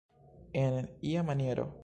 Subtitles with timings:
[0.53, 1.71] En ia maniero.